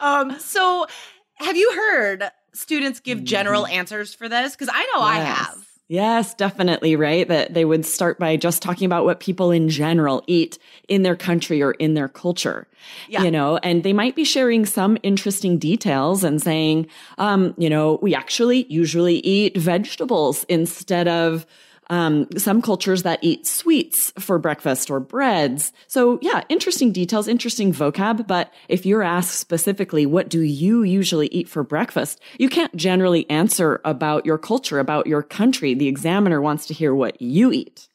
Um, 0.00 0.40
so, 0.40 0.86
have 1.34 1.58
you 1.58 1.72
heard 1.74 2.30
students 2.54 3.00
give 3.00 3.22
general 3.22 3.64
mm-hmm. 3.64 3.74
answers 3.74 4.14
for 4.14 4.30
this? 4.30 4.52
Because 4.52 4.70
I 4.72 4.80
know 4.94 5.06
yes. 5.06 5.10
I 5.10 5.18
have. 5.18 5.67
Yes, 5.88 6.34
definitely, 6.34 6.96
right? 6.96 7.26
That 7.26 7.54
they 7.54 7.64
would 7.64 7.86
start 7.86 8.18
by 8.18 8.36
just 8.36 8.60
talking 8.62 8.84
about 8.84 9.06
what 9.06 9.20
people 9.20 9.50
in 9.50 9.70
general 9.70 10.22
eat 10.26 10.58
in 10.86 11.02
their 11.02 11.16
country 11.16 11.62
or 11.62 11.72
in 11.72 11.94
their 11.94 12.08
culture. 12.08 12.66
Yeah. 13.08 13.22
You 13.22 13.30
know, 13.30 13.56
and 13.58 13.82
they 13.82 13.94
might 13.94 14.14
be 14.14 14.24
sharing 14.24 14.66
some 14.66 14.98
interesting 15.02 15.56
details 15.56 16.24
and 16.24 16.42
saying, 16.42 16.88
um, 17.16 17.54
you 17.56 17.70
know, 17.70 17.98
we 18.02 18.14
actually 18.14 18.66
usually 18.68 19.16
eat 19.20 19.56
vegetables 19.56 20.44
instead 20.50 21.08
of 21.08 21.46
um, 21.90 22.26
some 22.36 22.60
cultures 22.60 23.02
that 23.02 23.18
eat 23.22 23.46
sweets 23.46 24.12
for 24.18 24.38
breakfast 24.38 24.90
or 24.90 25.00
breads. 25.00 25.72
So 25.86 26.18
yeah, 26.22 26.42
interesting 26.48 26.92
details, 26.92 27.28
interesting 27.28 27.72
vocab. 27.72 28.26
But 28.26 28.52
if 28.68 28.84
you're 28.84 29.02
asked 29.02 29.38
specifically, 29.38 30.04
what 30.06 30.28
do 30.28 30.40
you 30.42 30.82
usually 30.82 31.28
eat 31.28 31.48
for 31.48 31.62
breakfast? 31.62 32.20
You 32.38 32.48
can't 32.48 32.74
generally 32.76 33.28
answer 33.30 33.80
about 33.84 34.26
your 34.26 34.38
culture, 34.38 34.78
about 34.78 35.06
your 35.06 35.22
country. 35.22 35.74
The 35.74 35.88
examiner 35.88 36.40
wants 36.40 36.66
to 36.66 36.74
hear 36.74 36.94
what 36.94 37.20
you 37.20 37.52
eat. 37.52 37.88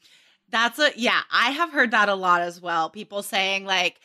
That's 0.50 0.80
a, 0.80 0.92
yeah, 0.96 1.22
I 1.32 1.52
have 1.52 1.72
heard 1.72 1.92
that 1.92 2.10
a 2.10 2.16
lot 2.16 2.42
as 2.42 2.62
well. 2.62 2.90
People 2.90 3.24
saying 3.24 3.66
like, 3.66 4.00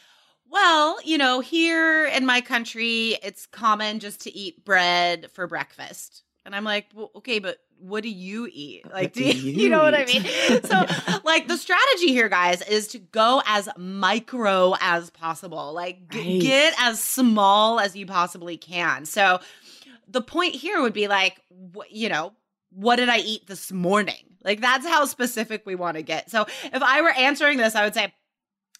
well, 0.50 0.98
you 1.04 1.18
know, 1.18 1.40
here 1.40 2.06
in 2.06 2.24
my 2.24 2.40
country, 2.40 3.18
it's 3.22 3.46
common 3.46 4.00
just 4.00 4.22
to 4.22 4.34
eat 4.34 4.64
bread 4.64 5.30
for 5.32 5.46
breakfast. 5.46 6.22
And 6.46 6.56
I'm 6.56 6.64
like, 6.64 6.86
well, 6.94 7.10
okay, 7.16 7.38
but 7.38 7.58
what 7.80 8.02
do 8.02 8.08
you 8.08 8.48
eat? 8.52 8.90
Like, 8.92 9.12
do, 9.12 9.24
you, 9.24 9.52
you, 9.64 9.68
know 9.68 9.82
what 9.82 9.94
I 9.94 10.04
mean? 10.04 10.24
So, 10.64 10.74
yeah. 10.74 11.18
like, 11.24 11.48
the 11.48 11.56
strategy 11.56 12.08
here, 12.08 12.28
guys, 12.28 12.62
is 12.62 12.88
to 12.88 12.98
go 12.98 13.42
as 13.46 13.68
micro 13.76 14.74
as 14.80 15.10
possible. 15.10 15.72
Like, 15.72 16.08
g- 16.10 16.40
get 16.40 16.74
as 16.78 17.02
small 17.02 17.80
as 17.80 17.96
you 17.96 18.06
possibly 18.06 18.56
can. 18.56 19.04
So, 19.04 19.40
the 20.08 20.22
point 20.22 20.54
here 20.54 20.80
would 20.80 20.92
be 20.92 21.08
like, 21.08 21.40
wh- 21.76 21.90
you 21.90 22.08
know, 22.08 22.32
what 22.70 22.96
did 22.96 23.08
I 23.08 23.18
eat 23.18 23.46
this 23.46 23.72
morning? 23.72 24.24
Like, 24.44 24.60
that's 24.60 24.86
how 24.86 25.04
specific 25.04 25.66
we 25.66 25.74
want 25.74 25.96
to 25.96 26.02
get. 26.02 26.30
So, 26.30 26.46
if 26.64 26.82
I 26.82 27.02
were 27.02 27.10
answering 27.10 27.58
this, 27.58 27.74
I 27.74 27.84
would 27.84 27.94
say, 27.94 28.12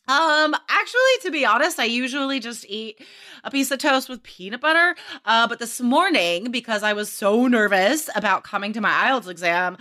um, 0.08 0.56
actually, 0.68 1.00
to 1.22 1.30
be 1.30 1.44
honest, 1.44 1.78
I 1.78 1.84
usually 1.84 2.40
just 2.40 2.64
eat 2.66 3.00
a 3.44 3.50
piece 3.50 3.70
of 3.70 3.78
toast 3.78 4.08
with 4.08 4.22
peanut 4.22 4.60
butter. 4.60 4.96
Uh, 5.24 5.46
but 5.46 5.58
this 5.58 5.80
morning, 5.80 6.50
because 6.50 6.82
I 6.82 6.94
was 6.94 7.12
so 7.12 7.46
nervous 7.46 8.08
about 8.14 8.42
coming 8.42 8.72
to 8.72 8.80
my 8.80 8.90
IELTS 8.90 9.28
exam, 9.28 9.76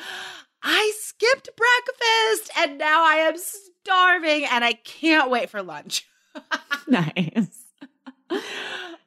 I 0.61 0.91
skipped 0.99 1.49
breakfast 1.55 2.51
and 2.57 2.77
now 2.77 3.05
I 3.05 3.15
am 3.27 3.35
starving 3.37 4.45
and 4.45 4.65
I 4.65 4.73
can't 4.73 5.31
wait 5.31 5.49
for 5.49 5.63
lunch. 5.63 6.05
nice. 6.87 7.63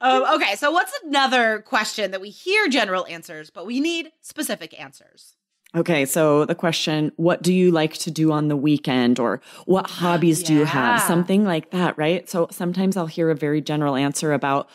um, 0.00 0.24
okay, 0.34 0.56
so 0.56 0.70
what's 0.70 0.92
another 1.04 1.60
question 1.60 2.12
that 2.12 2.20
we 2.22 2.30
hear 2.30 2.68
general 2.68 3.06
answers, 3.06 3.50
but 3.50 3.66
we 3.66 3.80
need 3.80 4.10
specific 4.22 4.78
answers? 4.80 5.34
Okay, 5.74 6.04
so 6.04 6.44
the 6.46 6.54
question, 6.54 7.12
what 7.16 7.42
do 7.42 7.52
you 7.54 7.70
like 7.70 7.94
to 7.98 8.10
do 8.10 8.32
on 8.32 8.48
the 8.48 8.56
weekend 8.56 9.20
or 9.20 9.40
what 9.66 9.88
hobbies 9.88 10.42
yeah. 10.42 10.46
do 10.48 10.54
you 10.54 10.64
have? 10.64 11.00
Something 11.02 11.44
like 11.44 11.70
that, 11.70 11.96
right? 11.96 12.28
So 12.28 12.48
sometimes 12.50 12.96
I'll 12.96 13.06
hear 13.06 13.30
a 13.30 13.36
very 13.36 13.60
general 13.60 13.94
answer 13.94 14.32
about 14.32 14.68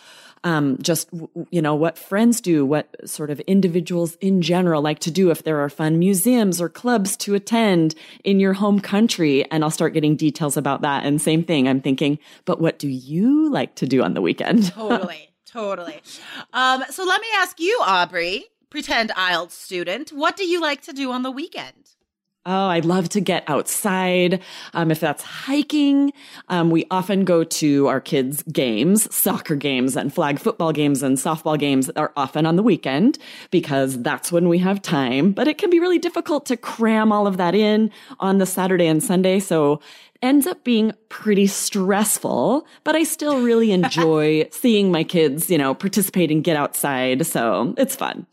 um, 0.45 0.77
just, 0.79 1.09
you 1.49 1.61
know, 1.61 1.75
what 1.75 1.97
friends 1.97 2.39
do, 2.39 2.65
what 2.65 2.87
sort 3.09 3.29
of 3.31 3.39
individuals 3.41 4.15
in 4.21 4.41
general 4.41 4.81
like 4.81 4.99
to 4.99 5.11
do, 5.11 5.31
if 5.31 5.43
there 5.43 5.59
are 5.59 5.69
fun 5.69 5.97
museums 5.97 6.61
or 6.61 6.69
clubs 6.69 7.17
to 7.17 7.33
attend 7.33 7.95
in 8.23 8.39
your 8.39 8.53
home 8.53 8.79
country. 8.79 9.49
And 9.51 9.63
I'll 9.63 9.71
start 9.71 9.93
getting 9.93 10.15
details 10.15 10.55
about 10.55 10.81
that. 10.81 11.03
And 11.03 11.19
same 11.19 11.43
thing, 11.43 11.67
I'm 11.67 11.81
thinking, 11.81 12.19
but 12.45 12.61
what 12.61 12.77
do 12.79 12.87
you 12.87 13.49
like 13.49 13.75
to 13.75 13.87
do 13.87 14.03
on 14.03 14.13
the 14.13 14.21
weekend? 14.21 14.65
totally, 14.71 15.29
totally. 15.45 15.99
Um, 16.53 16.83
so 16.91 17.03
let 17.03 17.19
me 17.19 17.27
ask 17.37 17.59
you, 17.59 17.81
Aubrey, 17.83 18.45
pretend 18.69 19.11
IELTS 19.11 19.51
student, 19.51 20.09
what 20.09 20.35
do 20.35 20.45
you 20.45 20.61
like 20.61 20.81
to 20.83 20.93
do 20.93 21.11
on 21.11 21.23
the 21.23 21.31
weekend? 21.31 21.95
Oh, 22.47 22.67
I'd 22.67 22.85
love 22.85 23.09
to 23.09 23.21
get 23.21 23.43
outside. 23.47 24.39
Um, 24.75 24.91
if 24.91 24.99
that's 24.99 25.23
hiking, 25.23 26.13
um, 26.47 26.69
we 26.69 26.85
often 26.91 27.25
go 27.25 27.43
to 27.43 27.87
our 27.87 27.99
kids' 27.99 28.43
games, 28.43 29.13
soccer 29.13 29.55
games 29.55 29.97
and 29.97 30.13
flag 30.13 30.37
football 30.37 30.71
games 30.71 31.01
and 31.01 31.17
softball 31.17 31.57
games 31.57 31.89
are 31.95 32.13
often 32.15 32.45
on 32.45 32.55
the 32.55 32.61
weekend 32.61 33.17
because 33.49 33.99
that's 34.03 34.31
when 34.31 34.47
we 34.47 34.59
have 34.59 34.79
time. 34.79 35.31
But 35.31 35.47
it 35.47 35.57
can 35.57 35.71
be 35.71 35.79
really 35.79 35.97
difficult 35.97 36.45
to 36.45 36.55
cram 36.55 37.11
all 37.11 37.25
of 37.25 37.37
that 37.37 37.55
in 37.55 37.89
on 38.19 38.37
the 38.37 38.45
Saturday 38.45 38.85
and 38.85 39.03
Sunday. 39.03 39.39
So 39.39 39.81
ends 40.21 40.45
up 40.45 40.63
being 40.63 40.93
pretty 41.09 41.47
stressful, 41.47 42.67
but 42.83 42.95
I 42.95 43.05
still 43.05 43.41
really 43.41 43.71
enjoy 43.79 44.47
seeing 44.51 44.91
my 44.91 45.03
kids, 45.03 45.49
you 45.49 45.57
know, 45.57 45.73
participate 45.73 46.29
and 46.29 46.43
get 46.43 46.57
outside. 46.57 47.25
So 47.25 47.73
it's 47.75 47.95
fun. 47.95 48.27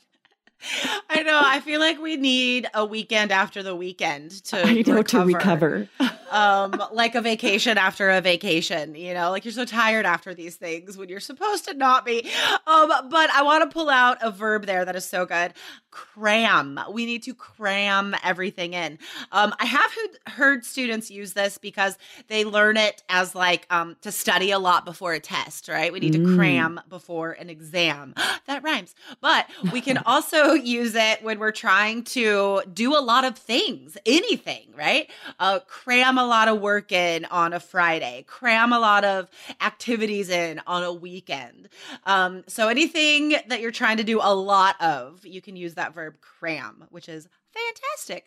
I 1.09 1.23
know. 1.23 1.41
I 1.45 1.61
feel 1.61 1.81
like 1.81 2.01
we 2.01 2.17
need 2.17 2.67
a 2.75 2.85
weekend 2.85 3.33
after 3.33 3.63
the 3.63 3.75
weekend 3.75 4.31
to 4.45 4.65
I 4.67 4.83
know 4.83 4.95
recover. 4.97 5.05
to 5.05 5.25
recover. 5.25 5.89
um, 6.31 6.83
like 6.93 7.15
a 7.15 7.21
vacation 7.21 7.79
after 7.79 8.11
a 8.11 8.21
vacation. 8.21 8.95
You 8.95 9.15
know, 9.15 9.31
like 9.31 9.45
you're 9.45 9.53
so 9.53 9.65
tired 9.65 10.07
after 10.07 10.35
these 10.35 10.57
things 10.57 10.97
when 10.97 11.09
you're 11.09 11.21
supposed 11.21 11.65
to 11.67 11.75
not 11.75 12.05
be. 12.05 12.31
Um, 12.67 12.89
but 13.11 13.31
I 13.31 13.43
want 13.43 13.69
to 13.69 13.73
pull 13.73 13.91
out 13.91 14.19
a 14.23 14.31
verb 14.31 14.67
there 14.67 14.85
that 14.85 14.97
is 14.97 15.05
so 15.05 15.27
good. 15.27 15.53
Cram. 15.91 16.81
We 16.91 17.05
need 17.07 17.23
to 17.25 17.35
cram 17.35 18.15
everything 18.25 18.73
in. 18.75 18.99
Um, 19.31 19.55
I 19.59 19.67
have 19.67 19.91
heard 20.27 20.65
students 20.65 21.11
use 21.11 21.35
this 21.35 21.59
because 21.59 21.99
they 22.29 22.45
learn 22.45 22.77
it 22.77 23.03
as 23.09 23.35
like 23.35 23.67
um, 23.71 23.97
to 24.03 24.11
study 24.11 24.51
a 24.53 24.59
lot 24.59 24.85
before 24.85 25.13
a 25.13 25.21
test, 25.21 25.69
right? 25.69 25.93
We 25.93 26.01
need 26.01 26.15
to 26.15 26.35
cram 26.35 26.81
before 26.89 27.33
an 27.33 27.51
exam. 27.51 28.15
that 28.47 28.63
rhymes. 28.63 28.95
But 29.21 29.49
we 29.73 29.81
can 29.81 29.99
also 29.99 30.52
use 30.55 30.95
it 30.95 31.23
when 31.23 31.39
we're 31.39 31.53
trying 31.53 32.05
to 32.05 32.63
do 32.73 32.97
a 32.97 33.01
lot 33.01 33.25
of 33.25 33.37
things, 33.37 33.97
anything, 34.07 34.69
right? 34.77 35.11
Uh, 35.39 35.61
cram 35.67 36.19
a 36.19 36.27
lot 36.27 36.49
of 36.49 36.61
work 36.61 36.93
in 36.93 37.25
on 37.27 37.53
a 37.53 37.61
Friday, 37.61 38.25
cram 38.27 38.73
a 38.73 38.79
lot 38.79 39.05
of 39.05 39.29
activities 39.61 40.29
in 40.29 40.61
on 40.67 40.83
a 40.83 40.93
weekend. 40.93 41.69
Um, 42.05 42.45
so 42.47 42.69
anything 42.69 43.37
that 43.49 43.61
you're 43.61 43.71
trying 43.71 43.99
to 43.99 44.05
do 44.05 44.21
a 44.23 44.35
lot 44.35 44.81
of, 44.81 45.25
you 45.25 45.41
can 45.41 45.57
use 45.57 45.75
that 45.75 45.95
verb 45.95 46.15
cram, 46.21 46.85
which 46.91 47.09
is 47.09 47.29
fantastic. 47.53 48.27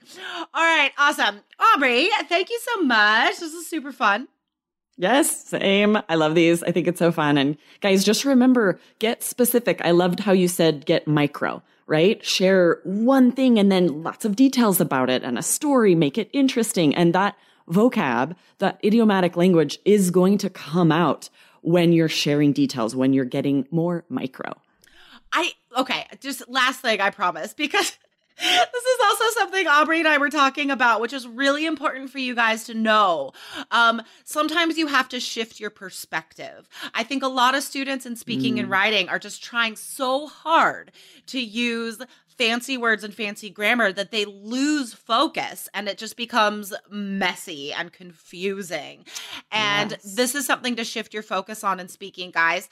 All 0.53 0.63
right, 0.63 0.91
awesome. 0.97 1.41
Aubrey, 1.59 2.09
thank 2.27 2.49
you 2.49 2.59
so 2.61 2.81
much. 2.81 3.39
This 3.39 3.53
is 3.53 3.67
super 3.67 3.91
fun. 3.91 4.27
Yes, 4.97 5.47
same. 5.47 5.97
I 6.07 6.15
love 6.15 6.35
these. 6.35 6.63
I 6.63 6.71
think 6.71 6.87
it's 6.87 6.99
so 6.99 7.11
fun. 7.11 7.37
And 7.37 7.57
guys, 7.81 8.05
just 8.05 8.23
remember, 8.23 8.79
get 8.99 9.23
specific. 9.23 9.81
I 9.83 9.91
loved 9.91 10.21
how 10.21 10.31
you 10.31 10.47
said 10.47 10.85
get 10.85 11.05
micro, 11.05 11.61
right? 11.87 12.23
Share 12.25 12.79
one 12.83 13.31
thing 13.31 13.59
and 13.59 13.71
then 13.71 14.03
lots 14.03 14.25
of 14.25 14.35
details 14.35 14.81
about 14.81 15.09
it 15.09 15.23
and 15.23 15.37
a 15.37 15.43
story, 15.43 15.95
make 15.95 16.17
it 16.17 16.29
interesting. 16.33 16.95
And 16.95 17.13
that 17.13 17.35
vocab, 17.69 18.35
that 18.59 18.79
idiomatic 18.83 19.35
language 19.35 19.79
is 19.85 20.11
going 20.11 20.37
to 20.39 20.49
come 20.49 20.91
out 20.91 21.29
when 21.61 21.93
you're 21.93 22.09
sharing 22.09 22.53
details, 22.53 22.95
when 22.95 23.13
you're 23.13 23.25
getting 23.25 23.67
more 23.71 24.05
micro. 24.09 24.53
I, 25.33 25.51
okay, 25.77 26.05
just 26.21 26.47
last 26.47 26.79
thing, 26.81 27.01
I 27.01 27.09
promise, 27.09 27.53
because 27.53 27.97
this 28.37 28.83
is 28.83 28.99
also 29.05 29.39
something 29.39 29.67
Aubrey 29.67 29.99
and 29.99 30.07
I 30.07 30.17
were 30.17 30.29
talking 30.29 30.71
about, 30.71 31.01
which 31.01 31.13
is 31.13 31.27
really 31.27 31.65
important 31.65 32.09
for 32.09 32.19
you 32.19 32.35
guys 32.35 32.65
to 32.65 32.73
know. 32.73 33.31
Um, 33.71 34.01
sometimes 34.23 34.77
you 34.77 34.87
have 34.87 35.09
to 35.09 35.19
shift 35.19 35.59
your 35.59 35.69
perspective. 35.69 36.67
I 36.93 37.03
think 37.03 37.23
a 37.23 37.27
lot 37.27 37.55
of 37.55 37.63
students 37.63 38.05
in 38.05 38.15
speaking 38.15 38.55
mm. 38.55 38.61
and 38.61 38.69
writing 38.69 39.09
are 39.09 39.19
just 39.19 39.43
trying 39.43 39.75
so 39.75 40.27
hard 40.27 40.91
to 41.27 41.39
use 41.39 42.01
fancy 42.37 42.77
words 42.77 43.03
and 43.03 43.13
fancy 43.13 43.49
grammar 43.49 43.93
that 43.93 44.11
they 44.11 44.25
lose 44.25 44.93
focus 44.93 45.69
and 45.73 45.87
it 45.87 45.97
just 45.97 46.17
becomes 46.17 46.73
messy 46.89 47.71
and 47.71 47.93
confusing. 47.93 49.05
And 49.51 49.91
yes. 49.91 50.15
this 50.15 50.35
is 50.35 50.45
something 50.45 50.75
to 50.75 50.83
shift 50.83 51.13
your 51.13 51.23
focus 51.23 51.63
on 51.63 51.79
in 51.79 51.87
speaking, 51.87 52.31
guys 52.31 52.67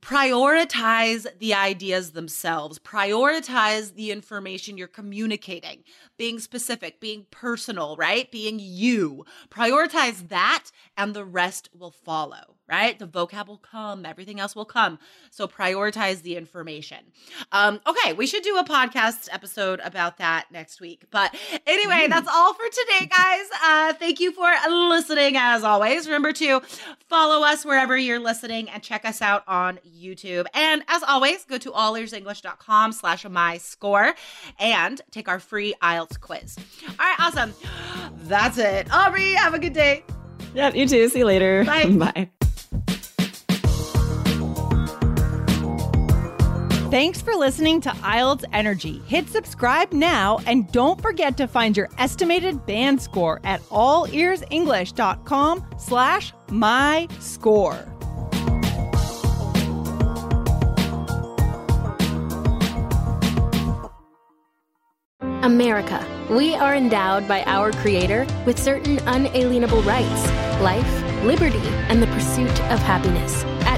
prioritize 0.00 1.26
the 1.38 1.54
ideas 1.54 2.12
themselves, 2.12 2.78
prioritize 2.78 3.94
the 3.94 4.10
information 4.10 4.78
you're 4.78 4.86
communicating, 4.86 5.82
being 6.16 6.38
specific, 6.38 7.00
being 7.00 7.26
personal, 7.30 7.96
right? 7.96 8.30
Being 8.30 8.58
you. 8.60 9.24
Prioritize 9.50 10.28
that, 10.28 10.70
and 10.96 11.14
the 11.14 11.24
rest 11.24 11.70
will 11.76 11.90
follow 11.90 12.55
right? 12.68 12.98
The 12.98 13.06
vocab 13.06 13.46
will 13.46 13.58
come, 13.58 14.04
everything 14.04 14.40
else 14.40 14.56
will 14.56 14.64
come. 14.64 14.98
So 15.30 15.46
prioritize 15.46 16.22
the 16.22 16.36
information. 16.36 16.98
Um, 17.52 17.80
okay, 17.86 18.12
we 18.12 18.26
should 18.26 18.42
do 18.42 18.56
a 18.56 18.64
podcast 18.64 19.28
episode 19.32 19.80
about 19.84 20.18
that 20.18 20.46
next 20.50 20.80
week. 20.80 21.04
But 21.10 21.34
anyway, 21.66 22.06
mm. 22.06 22.08
that's 22.08 22.28
all 22.28 22.54
for 22.54 22.64
today, 22.64 23.06
guys. 23.06 23.46
Uh, 23.62 23.92
thank 23.94 24.20
you 24.20 24.32
for 24.32 24.50
listening 24.68 25.36
as 25.36 25.64
always. 25.64 26.06
Remember 26.06 26.32
to 26.34 26.60
follow 27.08 27.44
us 27.44 27.64
wherever 27.64 27.96
you're 27.96 28.20
listening 28.20 28.68
and 28.70 28.82
check 28.82 29.04
us 29.04 29.22
out 29.22 29.44
on 29.46 29.78
YouTube. 29.86 30.46
And 30.54 30.82
as 30.88 31.02
always, 31.02 31.44
go 31.44 31.58
to 31.58 31.70
allearsenglish.com 31.70 32.92
slash 32.92 33.24
my 33.28 33.58
score 33.58 34.14
and 34.58 35.00
take 35.10 35.28
our 35.28 35.38
free 35.38 35.74
IELTS 35.82 36.20
quiz. 36.20 36.56
All 36.88 36.94
right, 36.98 37.16
awesome. 37.18 37.54
That's 38.24 38.58
it. 38.58 38.92
Aubrey, 38.92 39.32
have 39.32 39.54
a 39.54 39.58
good 39.58 39.72
day. 39.72 40.04
Yeah, 40.54 40.72
you 40.72 40.88
too. 40.88 41.08
See 41.08 41.18
you 41.18 41.26
later. 41.26 41.64
Bye. 41.64 41.86
Bye. 41.90 42.30
Thanks 46.90 47.20
for 47.20 47.34
listening 47.34 47.80
to 47.80 47.90
IELTS 47.90 48.44
Energy. 48.52 49.02
Hit 49.06 49.28
subscribe 49.28 49.92
now 49.92 50.38
and 50.46 50.70
don't 50.70 51.02
forget 51.02 51.36
to 51.38 51.48
find 51.48 51.76
your 51.76 51.88
estimated 51.98 52.64
band 52.64 53.02
score 53.02 53.40
at 53.42 53.60
allearsenglish.com 53.70 55.66
slash 55.78 56.32
my 56.48 57.08
score. 57.18 57.76
America. 65.42 66.06
We 66.30 66.54
are 66.54 66.76
endowed 66.76 67.26
by 67.26 67.42
our 67.44 67.72
Creator 67.72 68.28
with 68.46 68.60
certain 68.60 69.00
unalienable 69.06 69.82
rights 69.82 70.30
life, 70.60 71.24
liberty, 71.24 71.58
and 71.88 72.00
the 72.00 72.06
pursuit 72.06 72.60
of 72.70 72.78
happiness. 72.78 73.44